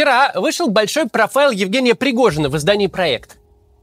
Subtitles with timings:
[0.00, 3.36] Вчера вышел большой профайл Евгения Пригожина в издании «Проект».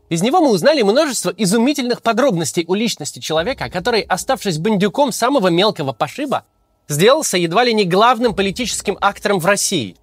[0.10, 5.94] Из него мы узнали множество изумительных подробностей о личности человека, который, оставшись бандюком самого мелкого
[5.94, 6.44] пошиба,
[6.88, 9.96] сделался едва ли не главным политическим актором в России.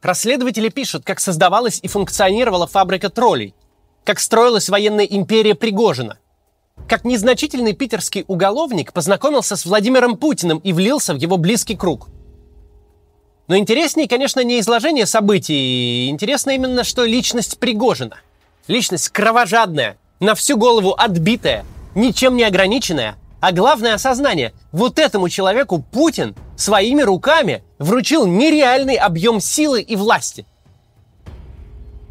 [0.00, 3.54] Расследователи пишут, как создавалась и функционировала фабрика троллей,
[4.04, 6.16] как строилась военная империя Пригожина,
[6.88, 12.08] как незначительный питерский уголовник познакомился с Владимиром Путиным и влился в его близкий круг.
[13.48, 18.20] Но интереснее, конечно, не изложение событий, интересно именно, что личность Пригожина–
[18.68, 25.82] Личность кровожадная, на всю голову отбитая, ничем не ограниченная, а главное осознание, вот этому человеку
[25.90, 30.44] Путин своими руками вручил нереальный объем силы и власти.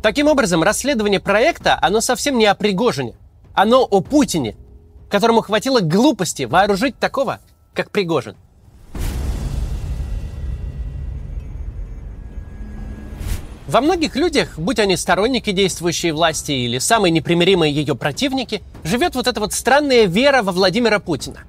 [0.01, 3.13] Таким образом, расследование проекта, оно совсем не о Пригожине.
[3.53, 4.55] Оно о Путине,
[5.11, 7.39] которому хватило глупости вооружить такого,
[7.73, 8.35] как Пригожин.
[13.67, 19.27] Во многих людях, будь они сторонники действующей власти или самые непримиримые ее противники, живет вот
[19.27, 21.43] эта вот странная вера во Владимира Путина.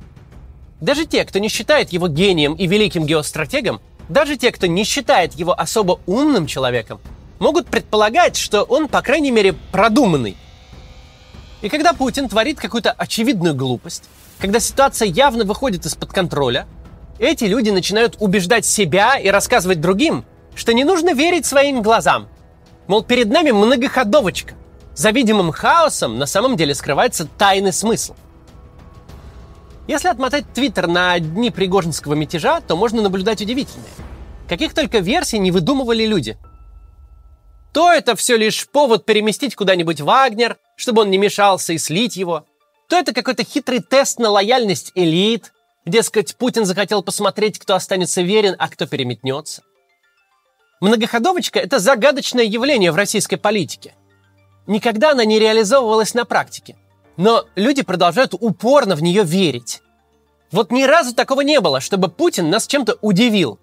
[0.80, 5.34] Даже те, кто не считает его гением и великим геостратегом, даже те, кто не считает
[5.34, 7.00] его особо умным человеком,
[7.38, 10.36] могут предполагать, что он, по крайней мере, продуманный.
[11.62, 14.04] И когда Путин творит какую-то очевидную глупость,
[14.40, 16.66] когда ситуация явно выходит из-под контроля,
[17.20, 20.24] эти люди начинают убеждать себя и рассказывать другим–
[20.58, 22.28] что не нужно верить своим глазам.
[22.88, 24.54] Мол, перед нами многоходовочка.
[24.94, 28.14] За видимым хаосом на самом деле скрывается тайный смысл.
[29.86, 33.88] Если отмотать Твиттер на дни Пригожинского мятежа, то можно наблюдать удивительное.
[34.48, 36.36] Каких только версий не выдумывали люди.
[37.72, 42.44] То это все лишь повод переместить куда-нибудь Вагнер, чтобы он не мешался и слить его.
[42.88, 45.52] То это какой-то хитрый тест на лояльность элит.
[45.86, 49.62] Дескать, Путин захотел посмотреть, кто останется верен, а кто переметнется.
[50.80, 53.94] Многоходовочка– это загадочное явление в российской политике.
[54.66, 56.76] Никогда она не реализовывалась на практике.
[57.16, 59.82] Но люди продолжают упорно в нее верить.
[60.52, 63.58] Вот ни разу такого не было, чтобы Путин нас чем-то удивил.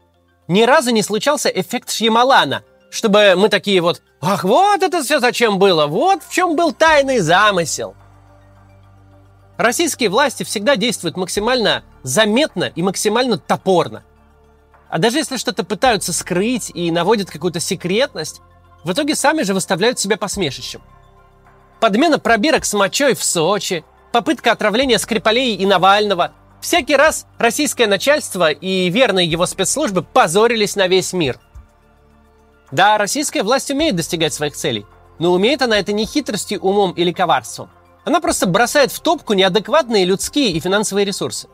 [0.48, 5.58] Ни разу не случался эффект Шьямалана, чтобы мы такие вот «Ах, вот это все зачем
[5.58, 5.88] было!
[5.88, 7.96] Вот в чем был тайный замысел!»
[9.58, 14.03] Российские власти всегда действуют максимально заметно и максимально топорно–
[14.90, 18.41] а даже если что-то пытаются скрыть и наводят какую-то секретность,
[18.84, 20.81] в итоге сами же выставляют себя посмешищем.
[21.79, 26.34] Подмена пробирок с мочой в Сочи, попытка отравления Скрипалей и Навального.
[26.62, 31.40] Всякий раз российское начальство и верные его спецслужбы позорились на весь мир.
[32.72, 34.85] Да, российская власть умеет достигать своих целей,
[35.19, 37.69] но умеет она это не хитростью, умом или коварством.
[38.03, 41.47] Она просто бросает в топку неадекватные людские и финансовые ресурсы.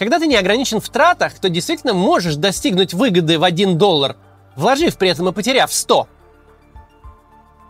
[0.00, 4.16] Когда ты не ограничен в тратах, то действительно можешь достигнуть выгоды в 1 доллар,
[4.56, 6.08] вложив при этом и потеряв 100.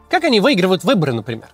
[0.09, 1.49] Как они выигрывают выборы, например?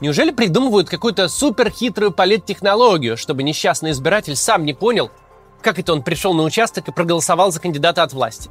[0.00, 5.10] Неужели придумывают какую-то суперхитрую политтехнологию, чтобы несчастный избиратель сам не понял,
[5.60, 8.50] как это он пришел на участок и проголосовал за кандидата от власти?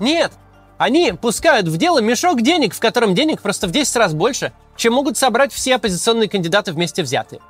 [0.00, 0.32] Нет,
[0.78, 4.94] они пускают в дело мешок денег, в котором денег просто в 10 раз больше, чем
[4.94, 7.42] могут собрать все оппозиционные кандидаты вместе взятые.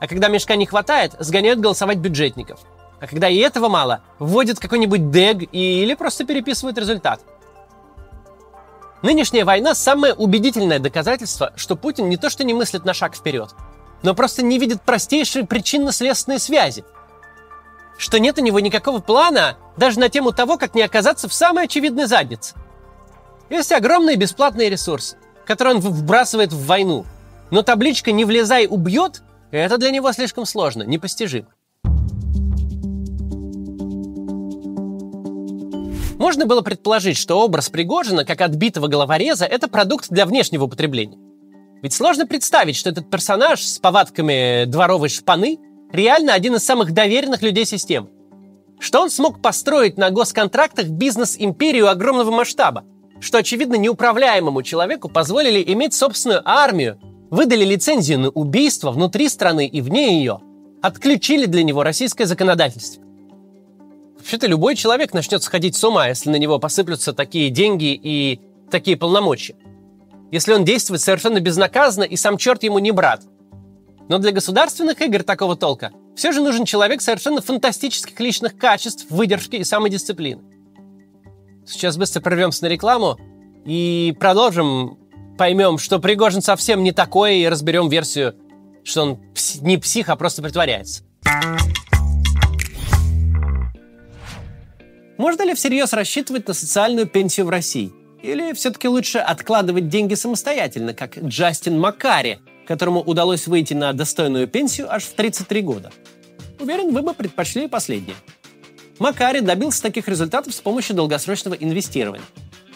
[0.00, 2.58] А когда мешка не хватает, сгоняют голосовать бюджетников–
[3.00, 7.20] а когда и этого мало, вводят какой-нибудь дег или просто переписывают результат.
[9.02, 13.54] Нынешняя война– самое убедительное доказательство, что Путин не то что не мыслит на шаг вперед,
[14.02, 16.84] но просто не видит простейшие причинно-следственные связи.
[17.96, 21.64] Что нет у него никакого плана даже на тему того, как не оказаться в самой
[21.64, 22.54] очевидной заднице.
[23.48, 25.16] Есть огромные бесплатные ресурсы,
[25.46, 27.06] которые он вбрасывает в войну.
[27.50, 31.48] Но табличка «Не влезай, убьет»– это для него слишком сложно, непостижимо.
[36.30, 41.18] Можно было предположить, что образ Пригожина, как отбитого головореза, это продукт для внешнего употребления.
[41.82, 45.58] Ведь сложно представить, что этот персонаж с повадками дворовой шпаны
[45.90, 48.10] реально один из самых доверенных людей системы.
[48.78, 52.84] Что он смог построить на госконтрактах бизнес-империю огромного масштаба,
[53.18, 57.00] что, очевидно, неуправляемому человеку позволили иметь собственную армию,
[57.30, 60.38] выдали лицензию на убийство внутри страны и вне ее,
[60.80, 63.02] отключили для него российское законодательство.
[64.20, 68.38] Вообще-то любой человек начнет сходить с ума, если на него посыплются такие деньги и
[68.70, 69.56] такие полномочия.
[70.30, 73.22] Если он действует совершенно безнаказанно и сам черт ему не брат.
[74.10, 79.56] Но для государственных игр такого толка все же нужен человек совершенно фантастических личных качеств, выдержки
[79.56, 80.42] и самодисциплины.
[81.66, 83.18] Сейчас быстро прервемся на рекламу
[83.64, 84.98] и продолжим,
[85.38, 88.34] поймем, что Пригожин совсем не такой, и разберем версию,
[88.84, 89.20] что он
[89.62, 91.04] не псих, а просто притворяется.
[95.20, 97.92] Можно ли всерьез рассчитывать на социальную пенсию в России?
[98.22, 104.90] Или все-таки лучше откладывать деньги самостоятельно, как Джастин Макари, которому удалось выйти на достойную пенсию
[104.90, 105.92] аж в 33 года?
[106.58, 108.16] Уверен, вы бы предпочли последнее.
[108.98, 112.24] Макари добился таких результатов с помощью долгосрочного инвестирования.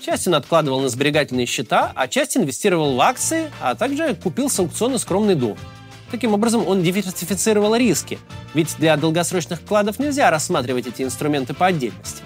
[0.04, 4.58] Часть он откладывал на сберегательные счета, а часть инвестировал в акции, а также купил с
[4.58, 5.56] аукциона скромный дом.
[6.10, 8.18] Таким образом, он диверсифицировал риски,
[8.52, 12.20] ведь для долгосрочных вкладов нельзя рассматривать эти инструменты по отдельности.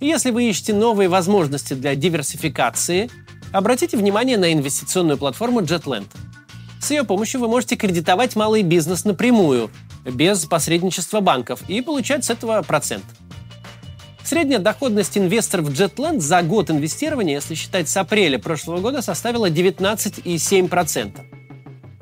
[0.00, 3.10] Если вы ищете новые возможности для диверсификации,
[3.52, 6.06] обратите внимание на инвестиционную платформу JetLand.
[6.80, 9.72] С ее помощью вы можете кредитовать малый бизнес напрямую,
[10.04, 13.04] без посредничества банков, и получать с этого процент.
[14.22, 19.50] Средняя доходность инвесторов в JetLand за год инвестирования, если считать с апреля прошлого года, составила
[19.50, 21.12] 19,7%.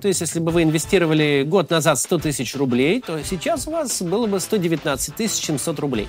[0.03, 4.03] То есть, если бы вы инвестировали год назад 100 тысяч рублей, то сейчас у вас
[4.03, 6.09] было бы 119 700 рублей.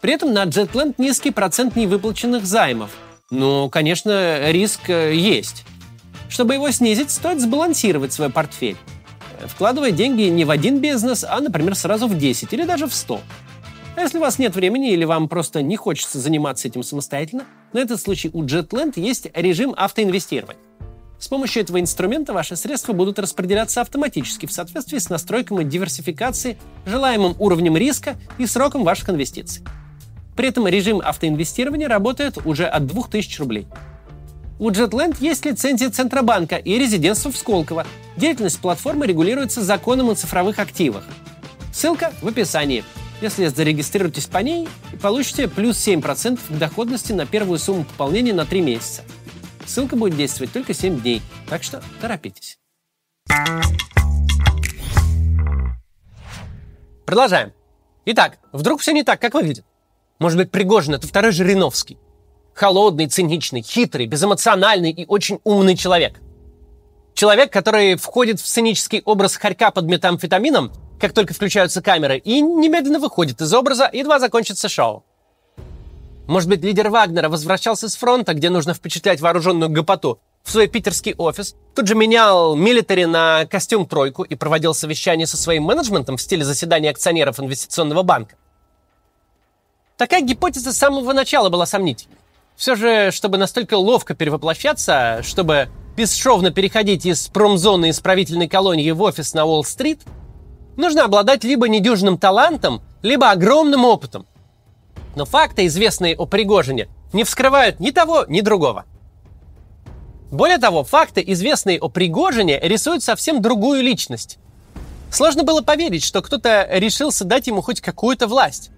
[0.00, 2.90] При этом на JetLand низкий процент невыплаченных займов.
[3.30, 5.64] Но, конечно, риск э, есть.
[6.28, 8.76] Чтобы его снизить, стоит сбалансировать свой портфель.
[9.46, 13.20] Вкладывая деньги не в один бизнес, а, например, сразу в 10 или даже в 100.
[13.96, 17.78] А если у вас нет времени или вам просто не хочется заниматься этим самостоятельно, на
[17.78, 20.60] этот случай у JetLand есть режим автоинвестирования.
[21.18, 26.56] С помощью этого инструмента ваши средства будут распределяться автоматически в соответствии с настройками диверсификации,
[26.86, 29.62] желаемым уровнем риска и сроком ваших инвестиций.
[30.40, 33.66] При этом режим автоинвестирования работает уже от 2000 рублей.
[34.58, 37.86] У JetLand есть лицензия Центробанка и резидентство в Сколково.
[38.16, 41.04] Деятельность платформы регулируется законом о цифровых активах.
[41.74, 42.84] Ссылка в описании.
[43.20, 44.66] Если зарегистрируетесь по ней,
[45.02, 49.02] получите плюс 7% к доходности на первую сумму пополнения на 3 месяца.
[49.66, 51.20] Ссылка будет действовать только 7 дней,
[51.50, 52.58] так что торопитесь.
[57.04, 57.52] Продолжаем.
[58.06, 59.66] Итак, вдруг все не так, как выглядит?
[60.20, 61.98] Может быть, Пригожин— это второй Жириновский.
[62.52, 66.20] Холодный, циничный, хитрый, безэмоциональный и очень умный человек.
[67.14, 72.98] Человек, который входит в сценический образ хорька под метамфетамином, как только включаются камеры, и немедленно
[72.98, 75.04] выходит из образа, едва закончится шоу.
[76.26, 81.14] Может быть, лидер Вагнера возвращался с фронта, где нужно впечатлять вооруженную гопоту, в свой питерский
[81.16, 86.22] офис, тут же менял милитари на костюм тройку и проводил совещание со своим менеджментом в
[86.22, 88.36] стиле заседания акционеров инвестиционного банка.
[90.00, 92.16] Такая гипотеза с самого начала была сомнительной.
[92.56, 99.34] Все же, чтобы настолько ловко перевоплощаться, чтобы бесшовно переходить из промзоны исправительной колонии в офис
[99.34, 100.00] на Уолл-стрит,
[100.78, 104.26] нужно обладать либо недюжным талантом, либо огромным опытом.
[105.16, 108.86] Но факты, известные о Пригожине, не вскрывают ни того, ни другого.
[110.30, 114.38] Более того, факты, известные о Пригожине, рисуют совсем другую личность.
[115.12, 118.70] Сложно было поверить, что кто-то решился дать ему хоть какую-то власть.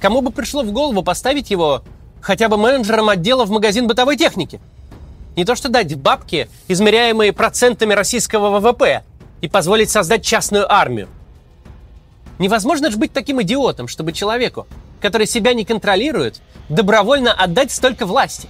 [0.00, 1.82] Кому бы пришло в голову поставить его
[2.20, 4.60] хотя бы менеджером отдела в магазин бытовой техники?
[5.36, 9.04] Не то что дать бабки, измеряемые процентами российского ВВП,
[9.40, 11.08] и позволить создать частную армию.
[12.38, 14.66] Невозможно же быть таким идиотом, чтобы человеку,
[15.00, 18.48] который себя не контролирует, добровольно отдать столько власти.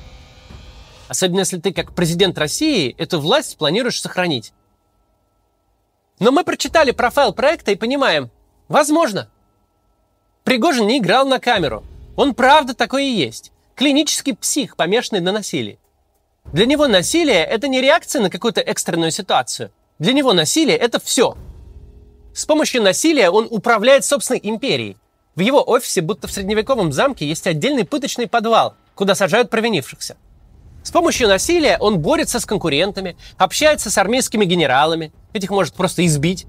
[1.08, 4.52] Особенно если ты, как президент России, эту власть планируешь сохранить.
[6.18, 8.30] Но мы прочитали профайл проекта и понимаем,
[8.68, 9.28] возможно,
[10.46, 11.82] Пригожин не играл на камеру.
[12.14, 13.50] Он правда такой и есть.
[13.74, 15.80] Клинический псих, помешанный на насилии.
[16.52, 19.72] Для него насилие– это не реакция на какую-то экстренную ситуацию.
[19.98, 21.36] Для него насилие– это все.
[22.32, 24.96] С помощью насилия он управляет собственной империей.
[25.34, 30.16] В его офисе, будто в средневековом замке, есть отдельный пыточный подвал, куда сажают провинившихся.
[30.84, 36.46] С помощью насилия он борется с конкурентами, общается с армейскими генералами, этих может просто избить.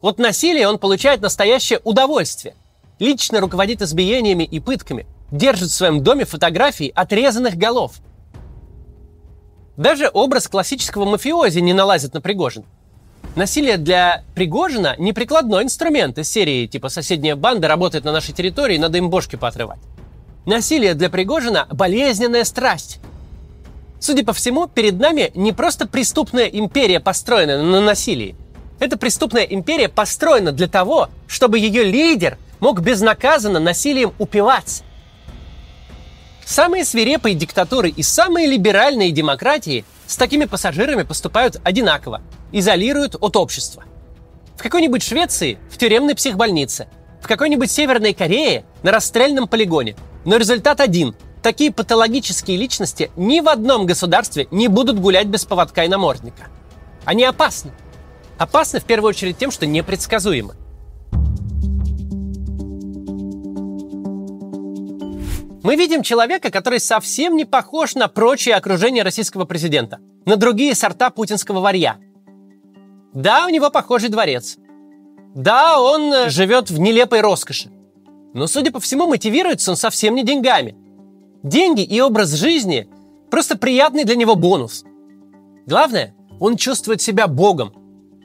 [0.00, 2.54] Вот насилие он получает настоящее удовольствие–
[2.98, 7.94] лично руководит избиениями и пытками, держит в своем доме фотографии отрезанных голов.
[9.76, 12.64] Даже образ классического мафиози не налазит на Пригожин.
[13.34, 18.78] Насилие для Пригожина не прикладной инструмент из серии типа «Соседняя банда работает на нашей территории,
[18.78, 19.80] надо им бошки поотрывать».
[20.46, 23.00] Насилие для Пригожина– болезненная страсть.
[24.00, 28.36] Судя по всему, перед нами не просто преступная империя, построенная на насилии.
[28.78, 34.84] Эта преступная империя построена для того, чтобы ее лидер мог безнаказанно насилием упиваться.
[36.44, 42.22] Самые свирепые диктатуры и самые либеральные демократии с такими пассажирами поступают одинаково,
[42.52, 43.82] изолируют от общества.
[44.56, 46.88] В какой-нибудь Швеции в тюремной психбольнице,
[47.20, 49.96] в какой-нибудь Северной Корее на расстрельном полигоне.
[50.24, 51.16] Но результат один.
[51.42, 56.46] Такие патологические личности ни в одном государстве не будут гулять без поводка и намордника.
[57.04, 57.72] Они опасны.
[58.38, 60.54] Опасны в первую очередь тем, что непредсказуемы.
[65.66, 71.10] Мы видим человека, который совсем не похож на прочее окружение российского президента, на другие сорта
[71.10, 71.96] путинского варья.
[73.12, 74.58] Да, у него похожий дворец.
[75.34, 77.72] Да, он э, живет в нелепой роскоши.
[78.32, 80.76] Но, судя по всему, мотивируется он совсем не деньгами.
[81.42, 82.88] Деньги и образ жизни–
[83.32, 84.84] просто приятный для него бонус.
[85.66, 87.74] Главное, он чувствует себя богом.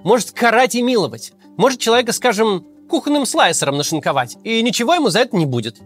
[0.04, 1.34] Может карать и миловать.
[1.58, 4.38] Может человека, скажем, кухонным слайсером нашинковать.
[4.44, 5.82] И ничего ему за это не будет.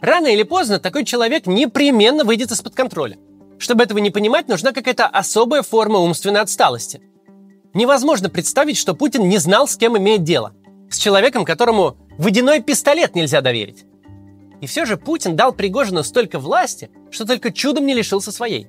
[0.00, 3.18] Рано или поздно такой человек непременно выйдет из-под контроля.
[3.58, 7.00] Чтобы этого не понимать, нужна какая-то особая форма умственной отсталости.
[7.74, 10.54] Невозможно представить, что Путин не знал, с кем имеет дело.
[10.90, 13.84] С человеком, которому водяной пистолет нельзя доверить.
[14.60, 18.68] И все же Путин дал Пригожину столько власти, что только чудом не лишился своей.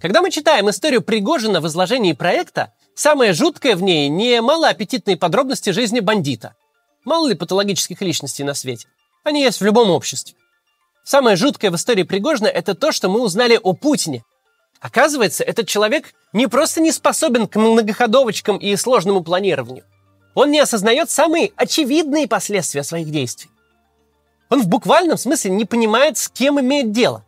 [0.00, 5.70] Когда мы читаем историю Пригожина в изложении проекта, самое жуткое в ней не малоаппетитные подробности
[5.70, 6.54] жизни бандита.
[7.04, 8.88] Мало ли патологических личностей на свете.
[9.24, 10.36] Они есть в любом обществе.
[11.04, 14.24] Самое жуткое в истории Пригожина– это то, что мы узнали о Путине.
[14.80, 19.84] Оказывается, этот человек не просто не способен к многоходовочкам и сложному планированию.
[20.34, 23.50] Он не осознает самые очевидные последствия своих действий.
[24.50, 27.24] Он в буквальном смысле не понимает, с кем имеет дело.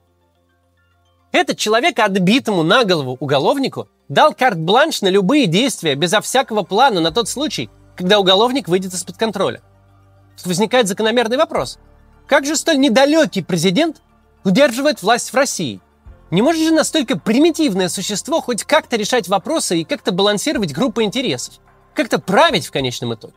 [1.32, 7.12] Этот человек отбитому на голову уголовнику дал карт-бланш на любые действия безо всякого плана на
[7.12, 9.62] тот случай, когда уголовник выйдет из-под контроля.
[10.36, 11.78] Тут возникает закономерный вопрос.
[12.26, 14.02] Как же столь недалекий президент
[14.44, 15.80] удерживает власть в России?
[16.30, 21.54] Не может же настолько примитивное существо хоть как-то решать вопросы и как-то балансировать группы интересов?
[21.94, 23.34] как-то править в конечном итоге.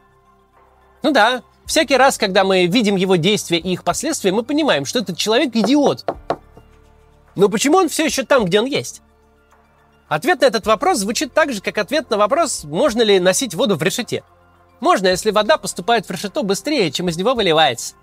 [1.04, 5.00] Ну да, всякий раз, когда мы видим его действия и их последствия, мы понимаем, что
[5.00, 6.06] этот человек идиот.
[7.36, 9.02] Но почему он все еще там, где он есть?
[10.08, 13.76] Ответ на этот вопрос звучит так же, как ответ на вопрос, можно ли носить воду
[13.76, 14.24] в решете.
[14.80, 17.96] Можно, если вода поступает в решето быстрее, чем из него выливается.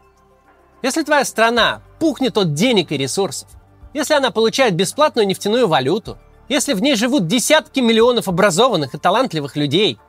[0.82, 3.48] Если твоя страна пухнет от денег и ресурсов,
[3.92, 9.56] если она получает бесплатную нефтяную валюту, если в ней живут десятки миллионов образованных и талантливых
[9.56, 9.98] людей–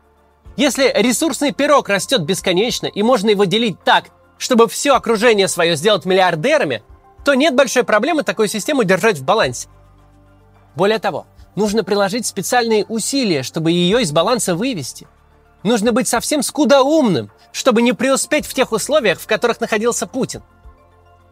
[0.58, 4.06] если ресурсный пирог растет бесконечно и можно его делить так,
[4.38, 6.82] чтобы все окружение свое сделать миллиардерами,
[7.26, 9.68] то нет большой проблемы такую систему держать в балансе.
[10.76, 15.08] Более того, нужно приложить специальные усилия, чтобы ее из баланса вывести.
[15.66, 20.44] Нужно быть совсем скудоумным, чтобы не преуспеть в тех условиях, в которых находился Путин.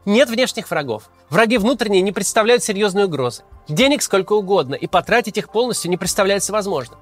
[0.06, 1.12] Нет внешних врагов.
[1.30, 3.44] Враги внутренние не представляют серьезной угрозы.
[3.68, 6.98] Денег сколько угодно, и потратить их полностью не представляется возможным.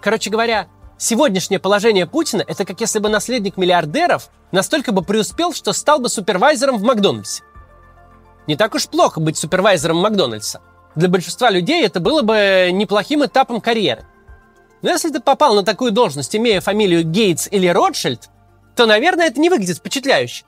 [0.00, 5.74] Короче говоря, Сегодняшнее положение Путина– это как если бы наследник миллиардеров настолько бы преуспел, что
[5.74, 7.42] стал бы супервайзером в Макдональдсе.
[8.46, 10.62] Не так уж плохо быть супервайзером Макдональдса.
[10.94, 14.06] Для большинства людей это было бы неплохим этапом карьеры.
[14.86, 18.28] Но если ты попал на такую должность, имея фамилию Гейтс или Ротшильд,
[18.76, 20.44] то, наверное, это не выглядит впечатляюще.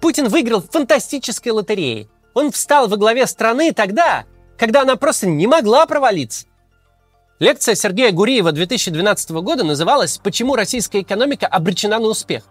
[0.00, 2.08] Путин выиграл в фантастической лотерее.
[2.34, 6.46] Он встал во главе страны тогда, когда она просто не могла провалиться.
[7.40, 12.44] Лекция Сергея Гуриева 2012 года называлась «Почему российская экономика обречена на успех?».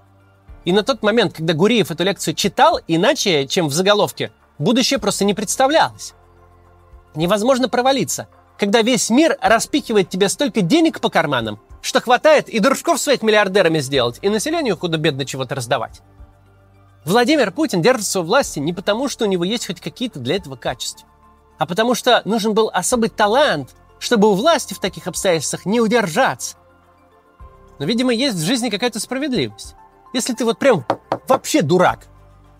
[0.66, 5.24] И на тот момент, когда Гуриев эту лекцию читал, иначе, чем в заголовке, будущее просто
[5.24, 6.16] не представлялось.
[7.16, 8.28] Невозможно провалиться,
[8.62, 13.80] когда весь мир распихивает тебе столько денег по карманам, что хватает и дружков своих миллиардерами
[13.80, 16.02] сделать, и населению худо-бедно чего-то раздавать.
[17.04, 20.56] Владимир Путин держится у власти не потому, что у него есть хоть какие-то для этого
[20.56, 21.10] качества,
[21.58, 26.58] а потому что нужен был особый талант– чтобы у власти в таких обстоятельствах не удержаться.
[27.78, 29.76] Но, видимо, есть в жизни какая-то справедливость.
[30.12, 30.86] Если ты вот прям
[31.28, 32.08] вообще дурак,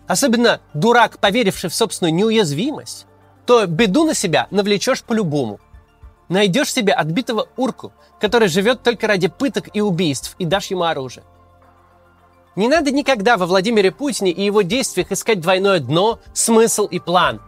[0.06, 3.06] особенно дурак, поверивший в собственную неуязвимость,
[3.44, 5.58] то беду на себя навлечешь по-любому.
[6.28, 11.24] Найдешь себе отбитого урку, который живет только ради пыток и убийств, и дашь ему оружие.
[12.54, 17.40] Не надо никогда во Владимире Путине и его действиях искать двойное дно, смысл и план.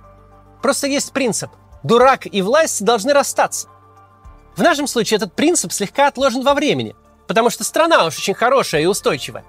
[0.63, 1.51] Просто есть принцип.
[1.83, 3.69] Дурак и власть должны расстаться.
[4.57, 8.83] В нашем случае этот принцип слегка отложен во времени, потому что страна уж очень хорошая
[8.83, 9.45] и устойчивая.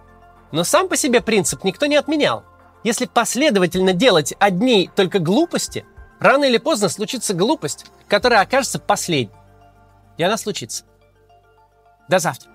[0.52, 2.44] Но сам по себе принцип никто не отменял.
[2.84, 5.86] Если последовательно делать одни только глупости,
[6.26, 9.34] рано или поздно случится глупость, которая окажется последней.
[10.18, 10.86] И она случится.
[12.08, 12.55] До завтра.